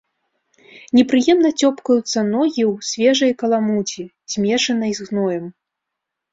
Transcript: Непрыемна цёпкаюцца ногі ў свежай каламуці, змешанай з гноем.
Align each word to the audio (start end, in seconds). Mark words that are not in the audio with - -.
Непрыемна 0.99 1.51
цёпкаюцца 1.59 2.19
ногі 2.33 2.63
ў 2.71 2.89
свежай 2.93 3.31
каламуці, 3.45 4.03
змешанай 4.37 4.91
з 5.01 5.11
гноем. 5.11 5.45